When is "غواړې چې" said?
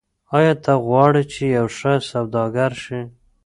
0.87-1.43